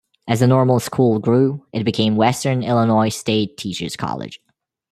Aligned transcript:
As 0.27 0.39
the 0.39 0.47
normal 0.47 0.79
school 0.79 1.19
grew, 1.19 1.63
it 1.71 1.83
became 1.83 2.15
Western 2.15 2.63
Illinois 2.63 3.09
State 3.09 3.55
Teachers 3.57 3.95
College. 3.95 4.41